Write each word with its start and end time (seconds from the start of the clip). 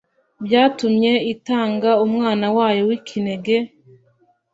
byatumye 0.45 1.11
itanga 1.33 1.89
Umwana 2.05 2.45
wayo 2.57 2.81
w'ikinege 2.89 3.55